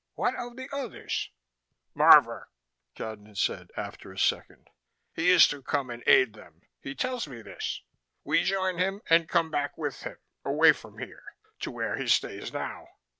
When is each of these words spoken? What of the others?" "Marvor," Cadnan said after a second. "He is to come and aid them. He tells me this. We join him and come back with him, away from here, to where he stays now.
What 0.15 0.33
of 0.35 0.55
the 0.55 0.67
others?" 0.75 1.29
"Marvor," 1.95 2.45
Cadnan 2.95 3.37
said 3.37 3.69
after 3.77 4.11
a 4.11 4.17
second. 4.17 4.67
"He 5.13 5.29
is 5.29 5.47
to 5.49 5.61
come 5.61 5.91
and 5.91 6.01
aid 6.07 6.33
them. 6.33 6.63
He 6.81 6.95
tells 6.95 7.27
me 7.27 7.43
this. 7.43 7.83
We 8.23 8.41
join 8.41 8.79
him 8.79 9.03
and 9.11 9.29
come 9.29 9.51
back 9.51 9.77
with 9.77 10.01
him, 10.01 10.17
away 10.43 10.71
from 10.71 10.97
here, 10.97 11.35
to 11.59 11.69
where 11.69 11.97
he 11.97 12.07
stays 12.07 12.51
now. 12.51 12.87